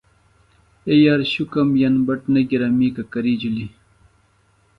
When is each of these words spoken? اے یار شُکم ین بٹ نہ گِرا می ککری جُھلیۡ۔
اے 0.87 0.95
یار 1.05 1.21
شُکم 1.31 1.69
ین 1.81 1.95
بٹ 2.05 2.19
نہ 2.33 2.41
گِرا 2.49 2.69
می 2.77 2.87
ککری 2.95 3.33
جُھلیۡ۔ 3.39 3.73